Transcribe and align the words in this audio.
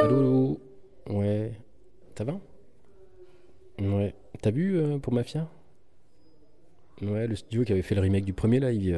Allô, 0.00 0.60
ouais, 1.08 1.52
ça 2.16 2.24
va? 2.24 2.38
Ouais, 3.78 4.14
t'as 4.42 4.50
vu 4.50 4.76
euh, 4.78 4.98
pour 4.98 5.12
Mafia? 5.12 5.48
Ouais, 7.02 7.26
le 7.26 7.36
studio 7.36 7.64
qui 7.64 7.72
avait 7.72 7.82
fait 7.82 7.94
le 7.94 8.00
remake 8.00 8.24
du 8.24 8.32
premier 8.32 8.58
là, 8.58 8.72
il, 8.72 8.92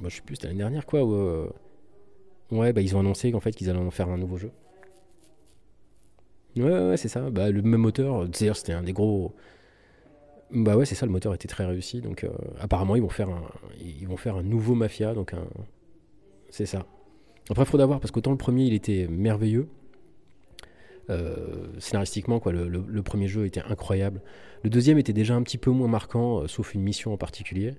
bah, 0.00 0.08
je 0.08 0.16
sais 0.16 0.22
plus, 0.22 0.36
c'était 0.36 0.48
l'année 0.48 0.58
dernière 0.58 0.86
quoi. 0.86 1.04
où, 1.04 1.14
euh, 1.14 1.48
ouais, 2.50 2.72
bah 2.72 2.80
ils 2.80 2.96
ont 2.96 3.00
annoncé 3.00 3.32
qu'en 3.32 3.40
fait 3.40 3.52
qu'ils 3.52 3.70
allaient 3.70 3.78
en 3.78 3.90
faire 3.90 4.08
un 4.08 4.18
nouveau 4.18 4.38
jeu. 4.38 4.50
Ouais, 6.56 6.64
ouais, 6.88 6.96
c'est 6.96 7.08
ça. 7.08 7.30
Bah 7.30 7.50
le 7.50 7.62
même 7.62 7.80
moteur. 7.80 8.28
D'ailleurs, 8.28 8.56
c'était 8.56 8.72
un 8.72 8.82
des 8.82 8.92
gros. 8.92 9.34
Bah 10.52 10.76
ouais, 10.76 10.84
c'est 10.84 10.94
ça. 10.94 11.06
Le 11.06 11.12
moteur 11.12 11.34
était 11.34 11.48
très 11.48 11.64
réussi. 11.64 12.00
Donc 12.00 12.24
euh, 12.24 12.30
apparemment, 12.60 12.96
ils 12.96 13.02
vont 13.02 13.08
faire 13.08 13.28
un, 13.28 13.42
ils 13.80 14.06
vont 14.06 14.16
faire 14.16 14.36
un 14.36 14.42
nouveau 14.42 14.74
Mafia. 14.74 15.14
Donc 15.14 15.34
c'est 16.50 16.66
ça. 16.66 16.86
Après, 17.50 17.64
il 17.64 17.68
faudra 17.68 17.86
voir 17.86 18.00
parce 18.00 18.10
qu'autant 18.10 18.30
le 18.30 18.36
premier, 18.36 18.64
il 18.64 18.74
était 18.74 19.06
merveilleux. 19.08 19.68
Euh, 21.10 21.66
scénaristiquement, 21.78 22.38
quoi, 22.38 22.52
le, 22.52 23.02
premier 23.02 23.26
jeu 23.26 23.44
était 23.46 23.62
incroyable. 23.62 24.22
Le 24.62 24.70
deuxième 24.70 24.98
était 24.98 25.12
déjà 25.12 25.34
un 25.34 25.42
petit 25.42 25.58
peu 25.58 25.70
moins 25.70 25.88
marquant, 25.88 26.42
euh, 26.42 26.46
sauf 26.46 26.74
une 26.74 26.82
mission 26.82 27.12
en 27.12 27.16
particulier. 27.16 27.74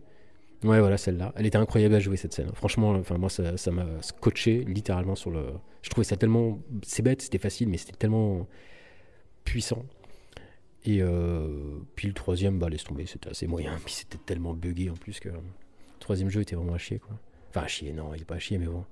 Ouais, 0.63 0.79
voilà, 0.79 0.97
celle-là. 0.97 1.33
Elle 1.37 1.45
était 1.45 1.57
incroyable 1.57 1.95
à 1.95 1.99
jouer, 1.99 2.17
cette 2.17 2.33
scène. 2.33 2.49
Franchement, 2.53 3.01
moi, 3.17 3.29
ça 3.29 3.57
ça 3.57 3.71
m'a 3.71 3.85
scotché 4.01 4.63
littéralement 4.65 5.15
sur 5.15 5.31
le. 5.31 5.45
Je 5.81 5.89
trouvais 5.89 6.05
ça 6.05 6.15
tellement. 6.17 6.59
C'est 6.83 7.03
bête, 7.03 7.21
c'était 7.21 7.37
facile, 7.37 7.69
mais 7.69 7.77
c'était 7.77 7.97
tellement 7.97 8.47
puissant. 9.43 9.83
Et 10.85 11.01
euh, 11.01 11.79
puis 11.95 12.07
le 12.07 12.13
troisième, 12.13 12.59
bah, 12.59 12.69
laisse 12.69 12.83
tomber, 12.83 13.05
c'était 13.05 13.29
assez 13.29 13.47
moyen. 13.47 13.77
Puis 13.85 13.93
c'était 13.93 14.17
tellement 14.25 14.53
buggé 14.53 14.89
en 14.89 14.95
plus 14.95 15.19
que. 15.19 15.29
Le 15.29 15.35
troisième 15.99 16.29
jeu 16.29 16.41
était 16.41 16.55
vraiment 16.55 16.73
à 16.73 16.77
chier, 16.77 16.99
quoi. 16.99 17.17
Enfin, 17.49 17.61
à 17.61 17.67
chier, 17.67 17.93
non, 17.93 18.13
il 18.13 18.21
est 18.21 18.25
pas 18.25 18.35
à 18.35 18.39
chier, 18.39 18.57
mais 18.57 18.65
bon. 18.65 18.83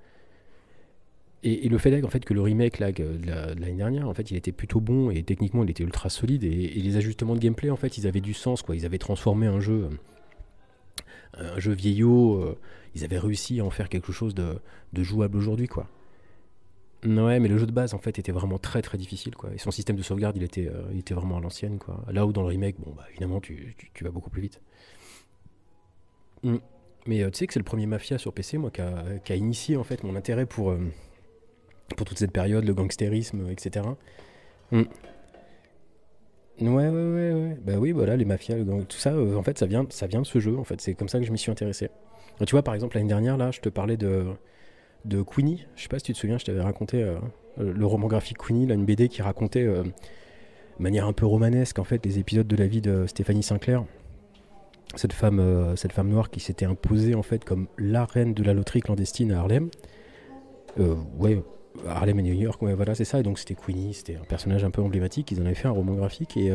Et, 1.44 1.68
le 1.68 1.78
fait 1.80 2.00
qu'en 2.00 2.10
fait, 2.10 2.24
que 2.24 2.36
le 2.36 2.42
remake 2.42 2.78
que 2.78 3.18
de 3.18 3.26
la- 3.26 3.56
de 3.56 3.60
l'année 3.60 3.76
dernière, 3.76 4.08
en 4.08 4.14
fait, 4.14 4.30
il 4.30 4.38
était 4.38 4.52
plutôt 4.52 4.80
bon 4.80 5.10
et 5.10 5.24
techniquement, 5.24 5.64
il 5.64 5.72
était 5.72 5.84
ultra 5.84 6.10
solide. 6.10 6.44
Et, 6.44 6.48
et 6.48 6.82
les 6.82 6.98
ajustements 6.98 7.34
de 7.34 7.40
gameplay, 7.40 7.72
en 7.72 7.76
fait, 7.76 7.98
ils 7.98 8.06
avaient 8.08 8.22
du 8.22 8.34
sens, 8.36 8.62
quoi. 8.62 8.76
Ils 8.76 8.86
avaient 8.86 9.00
transformé 9.00 9.48
un 9.48 9.60
jeu, 9.60 9.90
un 11.34 11.60
jeu 11.60 11.74
vieillot, 11.74 12.36
euh, 12.42 12.58
ils 12.96 13.04
avaient 13.04 13.18
réussi 13.18 13.60
à 13.60 13.66
en 13.66 13.72
faire 13.72 13.90
quelque 13.90 14.12
chose 14.12 14.36
de, 14.36 14.60
de 14.94 15.04
jouable 15.04 15.38
aujourd'hui, 15.38 15.68
quoi. 15.68 15.88
Ouais, 17.04 17.40
mais 17.40 17.48
le 17.48 17.58
jeu 17.58 17.66
de 17.66 17.72
base, 17.72 17.94
en 17.96 17.98
fait, 17.98 18.20
était 18.20 18.32
vraiment 18.32 18.60
très 18.60 18.82
très 18.84 18.98
difficile, 18.98 19.36
quoi. 19.36 19.50
Et 19.54 19.58
son 19.58 19.72
système 19.72 19.96
de 19.96 20.04
sauvegarde, 20.04 20.38
il 20.38 20.44
était, 20.44 20.68
euh, 20.68 20.84
il 20.94 21.00
était 21.00 21.16
vraiment 21.16 21.38
à 21.38 21.42
l'ancienne, 21.42 21.80
quoi. 21.80 22.04
Là 22.12 22.28
où 22.28 22.32
dans 22.32 22.42
le 22.42 22.48
remake, 22.50 22.76
bon, 22.80 22.92
bah, 22.96 23.06
évidemment, 23.10 23.40
tu, 23.42 23.76
tu- 23.94 24.04
vas 24.04 24.12
beaucoup 24.12 24.30
plus 24.30 24.42
vite. 24.42 24.62
Mm. 26.44 26.58
Mais 27.08 27.24
euh, 27.24 27.32
tu 27.32 27.40
sais 27.40 27.48
que 27.48 27.54
c'est 27.54 27.60
le 27.60 27.66
premier 27.66 27.86
Mafia 27.88 28.18
sur 28.18 28.34
PC, 28.34 28.58
moi, 28.58 28.70
qui 28.72 28.82
a, 28.82 29.04
qui 29.24 29.34
a 29.34 29.36
initié, 29.36 29.78
en 29.78 29.84
fait, 29.84 30.04
mon 30.04 30.16
intérêt 30.16 30.46
pour, 30.46 30.72
euh, 30.72 30.80
pour 31.98 32.06
toute 32.06 32.18
cette 32.20 32.32
période, 32.32 32.66
le 32.66 32.74
gangstérisme, 32.74 33.50
etc. 33.50 33.98
Mm. 34.72 34.84
Ouais, 36.62 36.68
ouais, 36.68 36.90
ouais, 36.90 37.34
ouais. 37.34 37.58
Bah 37.62 37.74
oui, 37.80 37.92
voilà, 37.92 38.16
les 38.16 38.26
mafias, 38.26 38.56
tout 38.88 38.98
ça, 38.98 39.14
en 39.18 39.42
fait, 39.44 39.58
ça 39.58 39.66
vient, 39.66 39.86
ça 39.90 40.06
vient 40.08 40.22
de 40.22 40.28
ce 40.28 40.40
jeu, 40.40 40.58
en 40.58 40.64
fait. 40.64 40.80
C'est 40.80 40.94
comme 40.94 41.10
ça 41.10 41.20
que 41.20 41.26
je 41.26 41.32
m'y 41.32 41.38
suis 41.40 41.52
intéressé. 41.52 41.90
Tu 42.46 42.52
vois, 42.52 42.62
par 42.64 42.74
exemple, 42.76 42.98
l'année 42.98 43.08
dernière, 43.10 43.38
là, 43.38 43.52
je 43.52 43.62
te 43.62 43.70
parlais 43.70 43.98
de, 43.98 44.26
de 45.06 45.22
Queenie. 45.22 45.66
Je 45.76 45.84
sais 45.84 45.90
pas 45.90 46.00
si 46.00 46.06
tu 46.06 46.14
te 46.14 46.18
souviens, 46.18 46.38
je 46.38 46.46
t'avais 46.46 46.62
raconté 46.62 47.04
euh, 47.04 47.16
euh, 47.60 47.74
le 47.74 47.86
roman 47.86 48.08
graphique 48.08 48.38
Queenie, 48.38 48.72
une 48.72 48.86
BD 48.86 49.10
qui 49.10 49.22
racontait 49.22 49.64
euh, 49.64 49.84
de 49.84 50.84
manière 50.84 51.08
un 51.08 51.14
peu 51.14 51.26
romanesque, 51.26 51.80
en 51.80 51.84
fait, 51.84 52.06
les 52.06 52.20
épisodes 52.20 52.48
de 52.48 52.56
la 52.56 52.68
vie 52.68 52.82
de 52.82 53.06
Stéphanie 53.08 53.44
Sinclair. 53.44 53.84
Cette 54.96 55.14
femme, 55.14 55.74
cette 55.78 55.94
femme 55.94 56.10
noire 56.10 56.30
qui 56.30 56.42
s'était 56.42 56.66
imposée, 56.66 57.16
en 57.16 57.24
fait, 57.24 57.46
comme 57.46 57.68
la 57.78 58.04
reine 58.04 58.34
de 58.34 58.44
la 58.44 58.54
loterie 58.54 58.82
clandestine 58.82 59.32
à 59.32 59.40
Harlem. 59.40 59.70
Ouais, 61.18 61.42
Harlem 61.88 62.20
et 62.20 62.24
New 62.24 62.34
York, 62.34 62.62
ouais, 62.62 62.74
voilà, 62.74 62.94
c'est 62.94 63.06
ça. 63.06 63.22
Et 63.22 63.24
donc, 63.24 63.40
c'était 63.40 63.56
Queenie, 63.56 63.94
c'était 63.94 64.18
un 64.18 64.26
personnage 64.26 64.66
un 64.66 64.70
peu 64.70 64.82
emblématique. 64.82 65.32
Ils 65.32 65.42
en 65.42 65.46
avaient 65.46 65.56
fait 65.56 65.70
un 65.70 65.72
roman 65.72 65.94
graphique 65.94 66.36
et. 66.36 66.54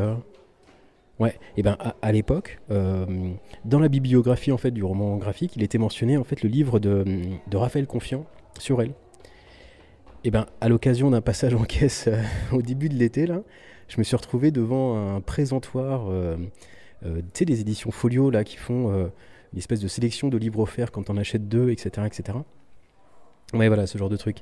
Ouais, 1.18 1.38
et 1.56 1.62
ben 1.62 1.78
à, 2.02 2.12
l'époque, 2.12 2.60
dans 2.68 3.80
la 3.80 3.88
bibliographie 3.88 4.52
en 4.52 4.58
fait 4.58 4.70
du 4.70 4.84
roman 4.84 5.16
graphique, 5.16 5.56
il 5.56 5.62
était 5.62 5.78
mentionné 5.78 6.18
en 6.18 6.24
fait 6.24 6.42
le 6.42 6.50
livre 6.50 6.78
de, 6.78 7.06
de 7.46 7.56
Raphaël 7.56 7.86
Confiant 7.86 8.26
sur 8.60 8.82
elle. 8.82 8.94
Et 10.24 10.30
ben 10.30 10.46
à 10.60 10.68
l'occasion 10.68 11.10
d'un 11.10 11.20
passage 11.20 11.54
en 11.54 11.64
caisse 11.64 12.06
euh, 12.08 12.22
au 12.52 12.62
début 12.62 12.88
de 12.88 12.94
l'été 12.94 13.26
là, 13.26 13.42
je 13.88 13.98
me 13.98 14.02
suis 14.02 14.16
retrouvé 14.16 14.50
devant 14.50 15.14
un 15.14 15.20
présentoir, 15.20 16.10
euh, 16.10 16.36
euh, 17.04 17.20
tu 17.32 17.40
sais 17.40 17.44
des 17.44 17.60
éditions 17.60 17.90
Folio 17.90 18.30
là 18.30 18.42
qui 18.42 18.56
font 18.56 18.90
une 19.52 19.58
espèce 19.58 19.80
de 19.80 19.88
sélection 19.88 20.28
de 20.28 20.36
livres 20.36 20.60
offerts 20.60 20.90
quand 20.90 21.08
on 21.10 21.16
achète 21.16 21.48
deux, 21.48 21.70
etc., 21.70 22.06
etc. 22.06 22.38
Ouais 23.54 23.68
voilà 23.68 23.86
ce 23.86 23.96
genre 23.98 24.08
de 24.08 24.16
truc. 24.16 24.38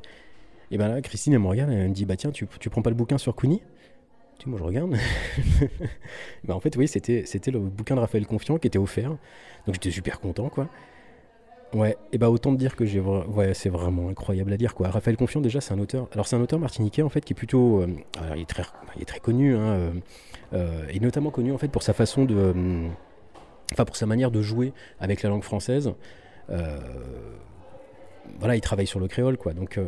Et 0.70 0.78
ben 0.78 0.88
là 0.88 1.02
Christine 1.02 1.34
elle 1.34 1.40
me 1.40 1.48
regarde, 1.48 1.70
elle 1.70 1.88
me 1.88 1.94
dit 1.94 2.06
bah 2.06 2.16
tiens 2.16 2.30
tu, 2.30 2.46
tu 2.58 2.70
prends 2.70 2.82
pas 2.82 2.90
le 2.90 2.96
bouquin 2.96 3.18
sur 3.18 3.36
Queenie 3.36 3.60
tu 4.38 4.48
moi 4.48 4.58
je 4.58 4.64
regarde. 4.64 4.96
bah, 6.44 6.54
en 6.54 6.60
fait, 6.60 6.76
oui, 6.76 6.88
c'était, 6.88 7.24
c'était 7.24 7.50
le 7.50 7.60
bouquin 7.60 7.94
de 7.94 8.00
Raphaël 8.00 8.26
Confiant 8.26 8.58
qui 8.58 8.66
était 8.66 8.78
offert. 8.78 9.10
Donc 9.66 9.74
j'étais 9.74 9.90
super 9.90 10.20
content, 10.20 10.48
quoi. 10.48 10.68
Ouais, 11.74 11.96
et 12.12 12.18
bah 12.18 12.30
autant 12.30 12.52
te 12.52 12.58
dire 12.58 12.76
que 12.76 12.84
j'ai 12.84 13.00
ouais, 13.00 13.52
c'est 13.52 13.68
vraiment 13.68 14.08
incroyable 14.08 14.52
à 14.52 14.56
lire 14.56 14.76
quoi. 14.76 14.88
Raphaël 14.90 15.16
Confiant 15.16 15.40
déjà 15.40 15.60
c'est 15.60 15.74
un 15.74 15.80
auteur. 15.80 16.06
Alors 16.12 16.28
c'est 16.28 16.36
un 16.36 16.40
auteur 16.40 16.60
martiniquais 16.60 17.02
en 17.02 17.08
fait 17.08 17.22
qui 17.22 17.32
est 17.32 17.36
plutôt 17.36 17.80
euh, 17.80 17.88
alors, 18.22 18.36
il 18.36 18.42
est 18.42 18.48
très 18.48 18.62
il 18.94 19.02
est 19.02 19.06
très 19.06 19.18
connu 19.18 19.56
hein, 19.56 19.58
euh, 19.58 19.92
euh, 20.52 20.86
et 20.88 21.00
notamment 21.00 21.30
connu 21.30 21.50
en 21.50 21.58
fait 21.58 21.66
pour 21.66 21.82
sa 21.82 21.92
façon 21.92 22.26
de 22.26 22.36
euh, 22.36 22.88
enfin 23.72 23.84
pour 23.84 23.96
sa 23.96 24.06
manière 24.06 24.30
de 24.30 24.40
jouer 24.40 24.72
avec 25.00 25.22
la 25.22 25.30
langue 25.30 25.42
française. 25.42 25.92
Voilà, 28.38 28.56
il 28.56 28.60
travaille 28.60 28.86
sur 28.86 29.00
le 29.00 29.08
créole 29.08 29.36
quoi. 29.36 29.52
Donc 29.52 29.80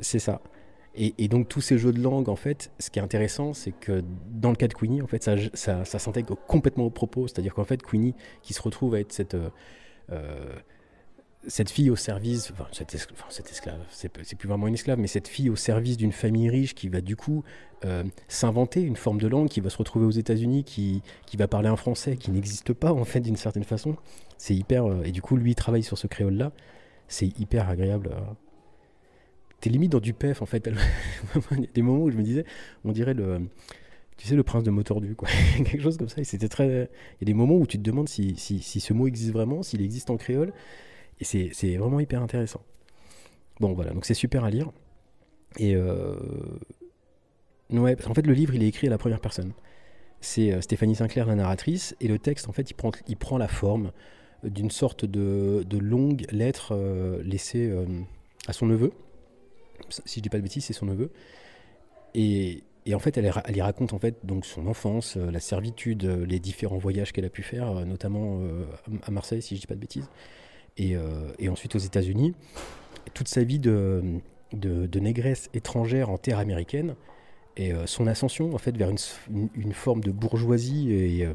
c'est 0.00 0.18
ça. 0.18 0.40
Et, 0.94 1.28
donc 1.28 1.48
tous 1.48 1.60
ces 1.60 1.78
jeux 1.78 1.92
de 1.92 2.00
langue, 2.02 2.28
en 2.28 2.34
fait, 2.34 2.72
ce 2.80 2.90
qui 2.90 2.98
est 2.98 3.02
intéressant, 3.02 3.52
c'est 3.52 3.70
que 3.70 4.02
dans 4.26 4.50
le 4.50 4.56
cas 4.56 4.66
de 4.66 4.74
Queenie, 4.74 5.00
en 5.00 5.06
fait, 5.06 5.22
ça, 5.22 5.36
ça, 5.54 5.84
s'intègre 5.84 6.36
complètement 6.48 6.86
au 6.86 6.90
propos. 6.90 7.28
C'est-à-dire 7.28 7.54
qu'en 7.54 7.62
fait, 7.62 7.80
Queenie, 7.80 8.16
qui 8.42 8.52
se 8.52 8.60
retrouve 8.60 8.96
à 8.96 9.00
être 9.00 9.12
cette, 9.12 9.36
cette 11.46 11.70
fille 11.70 11.90
au 11.90 11.96
service, 11.96 12.50
enfin, 12.50 12.66
cette, 12.72 12.94
esclave, 12.94 13.80
c'est 13.90 14.08
plus 14.08 14.48
vraiment 14.48 14.66
une 14.66 14.74
esclave, 14.74 14.98
mais 14.98 15.06
cette 15.06 15.28
fille 15.28 15.50
au 15.50 15.56
service 15.56 15.96
d'une 15.96 16.12
famille 16.12 16.50
riche 16.50 16.74
qui 16.74 16.88
va 16.88 17.00
du 17.00 17.16
coup 17.16 17.44
euh, 17.84 18.04
s'inventer 18.26 18.82
une 18.82 18.96
forme 18.96 19.20
de 19.20 19.28
langue, 19.28 19.48
qui 19.48 19.60
va 19.60 19.70
se 19.70 19.78
retrouver 19.78 20.04
aux 20.04 20.10
États-Unis, 20.10 20.64
qui, 20.64 21.02
qui 21.26 21.36
va 21.36 21.46
parler 21.46 21.68
un 21.68 21.76
français 21.76 22.16
qui 22.16 22.30
n'existe 22.32 22.72
pas, 22.72 22.92
en 22.92 23.04
fait, 23.04 23.20
d'une 23.20 23.36
certaine 23.36 23.64
façon. 23.64 23.96
C'est 24.36 24.54
hyper. 24.54 24.86
euh, 24.86 25.02
et 25.04 25.12
du 25.12 25.22
coup, 25.22 25.36
lui, 25.36 25.52
il 25.52 25.54
travaille 25.54 25.84
sur 25.84 25.96
ce 25.96 26.06
créole-là. 26.06 26.52
C'est 27.06 27.38
hyper 27.38 27.68
agréable. 27.68 28.10
T'es 29.60 29.70
limite 29.70 29.92
dans 29.92 30.00
du 30.00 30.12
PEF 30.12 30.42
en 30.42 30.46
fait. 30.46 30.68
Il 31.52 31.60
y 31.60 31.64
a 31.64 31.66
des 31.72 31.82
moments 31.82 32.04
où 32.04 32.10
je 32.10 32.16
me 32.16 32.22
disais, 32.22 32.44
on 32.84 32.92
dirait 32.92 33.14
le, 33.14 33.48
tu 34.16 34.26
sais, 34.26 34.34
le 34.34 34.42
prince 34.42 34.64
de 34.64 34.70
Motordu, 34.70 35.14
quoi. 35.14 35.28
Quelque 35.56 35.80
chose 35.80 35.96
comme 35.96 36.08
ça. 36.08 36.20
Et 36.20 36.24
c'était 36.24 36.48
très. 36.48 36.66
Il 36.66 37.22
y 37.22 37.24
a 37.24 37.26
des 37.26 37.34
moments 37.34 37.56
où 37.56 37.66
tu 37.66 37.78
te 37.78 37.82
demandes 37.82 38.08
si, 38.08 38.34
si, 38.36 38.60
si 38.60 38.80
ce 38.80 38.92
mot 38.92 39.06
existe 39.06 39.32
vraiment, 39.32 39.62
s'il 39.62 39.80
existe 39.80 40.10
en 40.10 40.16
créole. 40.16 40.52
Et 41.20 41.24
c'est 41.24 41.76
vraiment 41.76 42.00
hyper 42.00 42.22
intéressant. 42.22 42.62
Bon, 43.60 43.72
voilà, 43.72 43.92
donc 43.92 44.04
c'est 44.04 44.14
super 44.14 44.44
à 44.44 44.50
lire. 44.50 44.70
Et. 45.58 45.74
Euh... 45.74 46.14
Ouais, 47.70 47.96
parce 47.96 48.08
qu'en 48.08 48.14
fait, 48.14 48.26
le 48.26 48.32
livre, 48.32 48.54
il 48.54 48.62
est 48.62 48.68
écrit 48.68 48.86
à 48.86 48.90
la 48.90 48.98
première 48.98 49.20
personne. 49.20 49.52
C'est 50.20 50.52
euh, 50.52 50.60
Stéphanie 50.60 50.94
Sinclair, 50.94 51.26
la 51.26 51.34
narratrice, 51.34 51.94
et 52.00 52.08
le 52.08 52.18
texte, 52.18 52.48
en 52.48 52.52
fait, 52.52 52.70
il 52.70 52.74
prend, 52.74 52.92
il 53.06 53.16
prend 53.16 53.36
la 53.36 53.48
forme 53.48 53.92
d'une 54.42 54.70
sorte 54.70 55.04
de, 55.04 55.64
de 55.66 55.78
longue 55.78 56.24
lettre 56.30 56.70
euh, 56.72 57.22
laissée 57.24 57.68
euh, 57.68 57.84
à 58.46 58.52
son 58.52 58.66
neveu 58.66 58.92
si 60.04 60.18
je 60.18 60.22
dis 60.22 60.28
pas 60.28 60.38
de 60.38 60.42
bêtises, 60.42 60.64
c'est 60.64 60.72
son 60.72 60.86
neveu. 60.86 61.10
Et, 62.14 62.64
et 62.86 62.94
en 62.94 62.98
fait, 62.98 63.16
elle, 63.16 63.30
elle 63.44 63.56
y 63.56 63.60
raconte 63.60 63.92
en 63.92 63.98
fait 63.98 64.24
donc 64.24 64.46
son 64.46 64.66
enfance, 64.66 65.16
euh, 65.16 65.30
la 65.30 65.40
servitude, 65.40 66.04
euh, 66.04 66.26
les 66.26 66.40
différents 66.40 66.78
voyages 66.78 67.12
qu'elle 67.12 67.24
a 67.24 67.30
pu 67.30 67.42
faire, 67.42 67.70
euh, 67.70 67.84
notamment 67.84 68.40
euh, 68.40 68.64
à 69.02 69.10
Marseille, 69.10 69.42
si 69.42 69.56
je 69.56 69.60
dis 69.60 69.66
pas 69.66 69.74
de 69.74 69.80
bêtises, 69.80 70.08
et, 70.78 70.96
euh, 70.96 71.28
et 71.38 71.48
ensuite 71.48 71.74
aux 71.74 71.80
États-Unis. 71.80 72.34
Toute 73.14 73.28
sa 73.28 73.42
vie 73.42 73.58
de, 73.58 74.02
de, 74.52 74.86
de 74.86 75.00
négresse 75.00 75.50
étrangère 75.54 76.10
en 76.10 76.18
terre 76.18 76.38
américaine 76.38 76.94
et 77.56 77.72
euh, 77.72 77.86
son 77.86 78.06
ascension 78.06 78.54
en 78.54 78.58
fait 78.58 78.76
vers 78.76 78.90
une, 78.90 79.72
forme 79.72 80.02
de 80.02 80.10
bourgeoisie 80.10 80.92
et, 80.92 81.26
euh, 81.26 81.34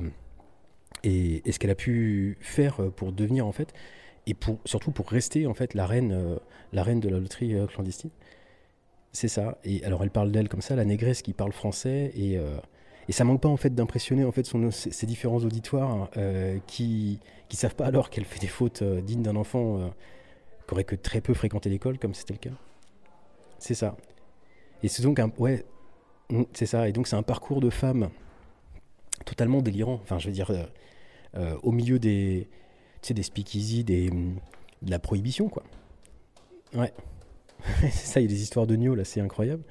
et, 1.04 1.48
et 1.48 1.52
ce 1.52 1.60
qu'elle 1.60 1.72
a 1.72 1.76
pu 1.76 2.38
faire 2.42 2.78
pour 2.96 3.12
devenir 3.12 3.46
en 3.46 3.52
fait 3.52 3.74
et 4.26 4.34
pour 4.34 4.60
surtout 4.66 4.92
pour 4.92 5.10
rester 5.10 5.46
en 5.48 5.54
fait 5.54 5.74
la 5.74 5.86
reine 5.86 6.40
la 6.72 6.82
reine 6.82 7.02
de 7.02 7.10
la 7.10 7.20
loterie 7.20 7.56
clandestine. 7.68 8.10
C'est 9.12 9.28
ça. 9.28 9.60
Et 9.64 9.84
alors 9.84 10.02
elle 10.04 10.12
parle 10.12 10.32
d'elle 10.32 10.48
comme 10.48 10.62
ça, 10.62 10.76
la 10.76 10.86
négresse 10.86 11.22
qui 11.22 11.34
parle 11.34 11.52
français 11.52 12.12
et 12.16 12.40
et 13.08 13.12
ça 13.12 13.24
manque 13.24 13.42
pas 13.42 13.50
en 13.50 13.58
fait 13.58 13.74
d'impressionner 13.74 14.24
en 14.24 14.32
fait 14.32 14.46
son, 14.46 14.70
différents 15.04 15.40
auditoires 15.40 16.10
euh, 16.18 16.58
qui 16.68 17.20
qui 17.50 17.58
savent 17.58 17.76
pas 17.76 17.86
alors 17.86 18.10
qu'elle 18.10 18.26
fait 18.26 18.40
des 18.40 18.48
fautes 18.48 18.82
euh, 18.82 19.02
dignes 19.02 19.22
d'un 19.22 19.36
enfant 19.36 19.80
euh, 19.80 19.88
qui 20.68 20.74
aurait 20.74 20.84
que 20.84 20.96
très 20.96 21.22
peu 21.22 21.34
fréquenté 21.34 21.70
l'école 21.70 22.00
comme 22.00 22.14
c'était 22.14 22.34
le 22.34 22.40
cas. 22.40 22.56
C'est 23.60 23.76
ça. 23.76 23.96
Et 24.82 24.88
c'est 24.88 25.04
donc 25.04 25.20
ouais 25.38 25.66
mm, 26.30 26.44
c'est 26.54 26.66
ça. 26.66 26.88
Et 26.88 26.92
donc 26.94 27.08
c'est 27.08 27.16
un 27.16 27.24
parcours 27.24 27.62
de 27.62 27.70
femme 27.70 28.10
totalement 29.26 29.62
délirant. 29.62 30.00
Enfin 30.02 30.20
je 30.20 30.28
veux 30.28 30.34
dire 30.34 30.52
euh, 30.52 30.64
euh, 31.36 31.58
au 31.64 31.72
milieu 31.72 32.00
des 32.00 32.48
tu 33.02 33.14
des 33.14 33.24
speakeasy, 33.24 33.84
des 33.84 34.10
de 34.10 34.92
la 34.92 35.00
prohibition, 35.00 35.50
quoi. 35.50 35.64
Ouais. 36.74 36.94
c'est 37.82 37.90
ça, 37.92 38.20
il 38.20 38.24
y 38.24 38.26
a 38.26 38.30
des 38.30 38.42
histoires 38.42 38.68
de 38.68 38.76
Nio, 38.76 38.96
là, 38.96 39.04
c'est 39.06 39.22
incroyable. 39.22 39.64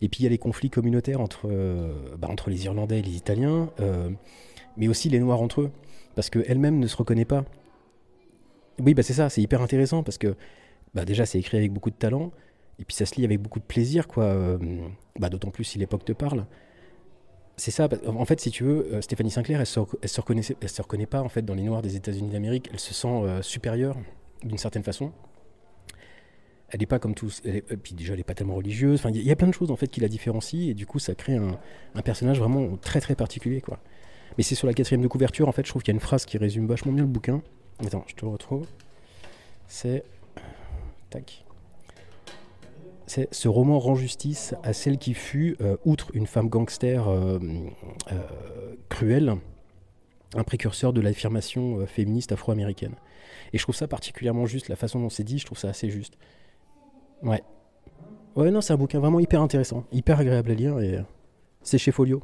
Et 0.00 0.08
puis 0.08 0.20
il 0.20 0.24
y 0.24 0.26
a 0.26 0.30
les 0.30 0.38
conflits 0.38 0.70
communautaires 0.70 1.20
entre, 1.20 1.48
euh, 1.50 2.16
bah, 2.18 2.28
entre 2.30 2.50
les 2.50 2.64
Irlandais 2.64 3.00
et 3.00 3.02
les 3.02 3.16
Italiens, 3.16 3.70
euh, 3.80 4.10
mais 4.76 4.88
aussi 4.88 5.08
les 5.08 5.18
Noirs 5.18 5.40
entre 5.40 5.62
eux, 5.62 5.70
parce 6.14 6.30
qu'elle-même 6.30 6.78
ne 6.78 6.86
se 6.86 6.96
reconnaît 6.96 7.24
pas. 7.24 7.44
Oui, 8.80 8.94
bah 8.94 9.02
c'est 9.02 9.12
ça, 9.12 9.28
c'est 9.28 9.42
hyper 9.42 9.60
intéressant, 9.60 10.02
parce 10.02 10.18
que 10.18 10.36
bah, 10.94 11.04
déjà 11.04 11.26
c'est 11.26 11.38
écrit 11.38 11.56
avec 11.56 11.72
beaucoup 11.72 11.90
de 11.90 11.96
talent, 11.96 12.30
et 12.78 12.84
puis 12.84 12.94
ça 12.94 13.06
se 13.06 13.16
lit 13.16 13.24
avec 13.24 13.40
beaucoup 13.40 13.58
de 13.58 13.64
plaisir, 13.64 14.06
quoi. 14.06 14.24
Euh, 14.24 14.58
bah, 15.18 15.28
D'autant 15.28 15.50
plus 15.50 15.64
si 15.64 15.78
l'époque 15.78 16.04
te 16.04 16.12
parle. 16.12 16.46
C'est 17.56 17.72
ça, 17.72 17.88
en 18.06 18.24
fait, 18.24 18.38
si 18.38 18.52
tu 18.52 18.62
veux, 18.62 19.00
Stéphanie 19.00 19.32
Sinclair, 19.32 19.58
elle 19.58 19.66
se, 19.66 19.80
se, 19.80 20.52
elle 20.60 20.68
se 20.68 20.80
reconnaît 20.80 21.06
pas 21.06 21.22
en 21.22 21.28
fait 21.28 21.42
dans 21.42 21.54
les 21.54 21.64
Noirs 21.64 21.82
des 21.82 21.96
États-Unis 21.96 22.30
d'Amérique, 22.30 22.68
elle 22.72 22.78
se 22.78 22.94
sent 22.94 23.24
supérieure 23.42 23.96
d'une 24.44 24.58
certaine 24.58 24.84
façon 24.84 25.10
elle 26.70 26.80
n'est 26.80 26.86
pas 26.86 26.98
comme 26.98 27.14
tous. 27.14 27.40
Elle 27.44 27.62
puis 27.62 27.94
déjà, 27.94 28.12
elle 28.12 28.20
n'est 28.20 28.24
pas 28.24 28.34
tellement 28.34 28.56
religieuse. 28.56 29.00
Enfin, 29.00 29.10
il 29.10 29.22
y, 29.22 29.30
a 29.30 29.36
plein 29.36 29.48
de 29.48 29.54
choses 29.54 29.70
en 29.70 29.76
fait 29.76 29.88
qui 29.88 30.00
la 30.00 30.08
différencient 30.08 30.68
et 30.68 30.74
du 30.74 30.86
coup, 30.86 30.98
ça 30.98 31.14
crée 31.14 31.36
un, 31.36 32.02
personnage 32.02 32.38
vraiment 32.38 32.76
très 32.76 33.00
très 33.00 33.14
particulier, 33.14 33.60
quoi. 33.60 33.78
Mais 34.36 34.44
c'est 34.44 34.54
sur 34.54 34.66
la 34.66 34.74
quatrième 34.74 35.02
de 35.02 35.08
couverture, 35.08 35.48
en 35.48 35.52
fait, 35.52 35.64
je 35.64 35.70
trouve 35.70 35.82
qu'il 35.82 35.92
y 35.92 35.96
a 35.96 35.98
une 35.98 36.00
phrase 36.00 36.24
qui 36.24 36.38
résume 36.38 36.66
vachement 36.66 36.92
bien 36.92 37.02
le 37.02 37.08
bouquin. 37.08 37.42
Attends, 37.84 38.04
je 38.06 38.14
te 38.14 38.24
retrouve. 38.24 38.66
C'est. 39.66 40.04
Tac. 41.10 41.44
C'est 43.06 43.32
ce 43.34 43.48
roman 43.48 43.78
rend 43.78 43.94
justice 43.94 44.54
à 44.62 44.74
celle 44.74 44.98
qui 44.98 45.14
fut, 45.14 45.56
euh, 45.62 45.78
outre 45.86 46.10
une 46.12 46.26
femme 46.26 46.50
gangster 46.50 47.08
euh, 47.08 47.38
euh, 48.12 48.74
cruelle, 48.90 49.34
un 50.34 50.44
précurseur 50.44 50.92
de 50.92 51.00
l'affirmation 51.00 51.86
féministe 51.86 52.32
afro-américaine. 52.32 52.94
Et 53.54 53.58
je 53.58 53.62
trouve 53.62 53.74
ça 53.74 53.88
particulièrement 53.88 54.44
juste, 54.44 54.68
la 54.68 54.76
façon 54.76 55.00
dont 55.00 55.08
c'est 55.08 55.24
dit, 55.24 55.38
je 55.38 55.46
trouve 55.46 55.56
ça 55.56 55.70
assez 55.70 55.88
juste. 55.88 56.18
Ouais. 57.22 57.42
Ouais, 58.36 58.50
non, 58.50 58.60
c'est 58.60 58.72
un 58.72 58.76
bouquin 58.76 59.00
vraiment 59.00 59.20
hyper 59.20 59.42
intéressant, 59.42 59.84
hyper 59.92 60.20
agréable 60.20 60.50
à 60.50 60.54
lire 60.54 60.78
et 60.80 60.98
c'est 61.62 61.78
chez 61.78 61.90
Folio. 61.90 62.22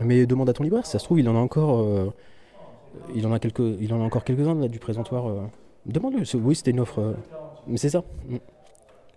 Mais 0.00 0.26
demande 0.26 0.48
à 0.48 0.52
ton 0.52 0.62
libraire, 0.62 0.86
ça 0.86 0.98
se 0.98 1.04
trouve, 1.04 1.18
il 1.18 1.28
en 1.28 1.36
a 1.36 1.38
encore. 1.38 1.80
Euh, 1.80 2.12
il, 3.14 3.26
en 3.26 3.32
a 3.32 3.38
quelques, 3.38 3.58
il 3.80 3.92
en 3.92 4.00
a 4.00 4.04
encore 4.04 4.24
quelques-uns 4.24 4.54
du 4.68 4.78
présentoir. 4.78 5.28
Euh. 5.28 5.42
Demande-le. 5.86 6.22
Oui, 6.36 6.54
c'était 6.54 6.70
une 6.70 6.80
offre. 6.80 7.00
Euh, 7.00 7.14
mais 7.66 7.78
c'est 7.78 7.90
ça. 7.90 8.04
Mm. 8.28 8.36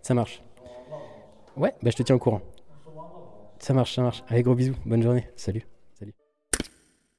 Ça 0.01 0.13
marche. 0.13 0.41
Ouais, 1.55 1.73
bah, 1.83 1.91
je 1.91 1.97
te 1.97 2.03
tiens 2.03 2.15
au 2.15 2.19
courant. 2.19 2.41
Ça 3.59 3.73
marche, 3.73 3.95
ça 3.95 4.01
marche. 4.01 4.23
Allez, 4.27 4.41
gros 4.41 4.55
bisous. 4.55 4.75
Bonne 4.85 5.03
journée. 5.03 5.27
Salut. 5.35 5.65